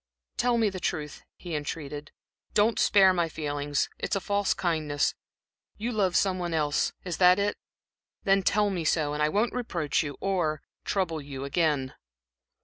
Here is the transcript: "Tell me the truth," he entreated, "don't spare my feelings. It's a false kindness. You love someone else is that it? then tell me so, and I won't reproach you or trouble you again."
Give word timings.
"Tell 0.35 0.57
me 0.57 0.71
the 0.71 0.79
truth," 0.79 1.21
he 1.37 1.53
entreated, 1.53 2.11
"don't 2.55 2.79
spare 2.79 3.13
my 3.13 3.29
feelings. 3.29 3.87
It's 3.99 4.15
a 4.15 4.19
false 4.19 4.55
kindness. 4.55 5.13
You 5.77 5.91
love 5.91 6.15
someone 6.15 6.55
else 6.55 6.91
is 7.03 7.17
that 7.17 7.37
it? 7.37 7.55
then 8.23 8.41
tell 8.41 8.71
me 8.71 8.83
so, 8.83 9.13
and 9.13 9.21
I 9.21 9.29
won't 9.29 9.53
reproach 9.53 10.01
you 10.01 10.17
or 10.19 10.63
trouble 10.85 11.21
you 11.21 11.45
again." 11.45 11.93